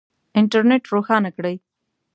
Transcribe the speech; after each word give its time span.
انټرنېټ 0.39 0.83
روښانه 0.93 1.29
کړئ 1.37 1.55